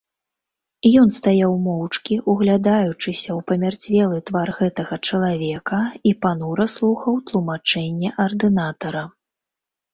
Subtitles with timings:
[1.01, 9.09] Ён стаяў моўчкі, углядаючыся ў памярцвелы твар гэтага чалавека, і панура слухаў тлумачэнні ардынатара.